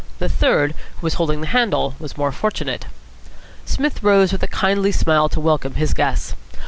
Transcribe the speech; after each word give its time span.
The 0.17 0.27
third, 0.29 0.71
who 0.97 1.05
was 1.05 1.13
holding 1.13 1.41
the 1.41 1.45
handle, 1.53 1.93
was 1.99 2.17
more 2.17 2.31
fortunate. 2.31 2.87
Psmith 3.65 4.01
rose 4.01 4.31
with 4.31 4.41
a 4.41 4.47
kindly 4.47 4.91
smile 4.91 5.29
to 5.29 5.39
welcome 5.39 5.75
his 5.75 5.93
guests. 5.93 6.33